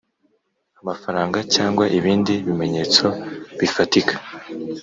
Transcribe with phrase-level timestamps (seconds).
[0.81, 3.05] amafaranga cyangwa ibindi bimenyetso
[3.59, 4.15] bifatika